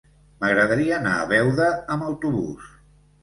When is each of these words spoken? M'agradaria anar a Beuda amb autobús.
M'agradaria 0.43 0.95
anar 0.95 1.11
a 1.17 1.27
Beuda 1.33 1.69
amb 1.97 2.07
autobús. 2.09 2.73